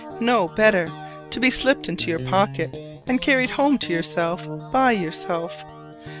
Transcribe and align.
No, 0.19 0.47
better! 0.47 0.87
to 1.29 1.39
be 1.39 1.51
slipped 1.51 1.87
into 1.87 2.09
your 2.09 2.17
pocket 2.17 2.75
and 3.05 3.21
carried 3.21 3.51
home 3.51 3.77
to 3.77 3.93
yourself 3.93 4.47
by 4.73 4.93
yourself. 4.93 5.63